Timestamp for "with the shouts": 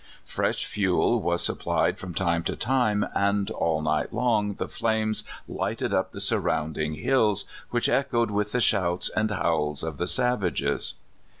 8.31-9.11